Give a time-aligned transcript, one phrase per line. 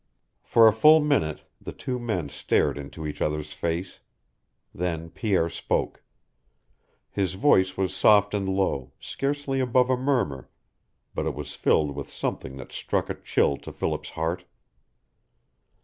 [0.41, 3.99] For a full minute the two men stared into each other's face.
[4.73, 6.01] Then Pierre spoke.
[7.11, 10.49] His voice was soft and low, scarcely above a murmur,
[11.13, 14.45] but it was filled with something that struck a chill to Philip's heart.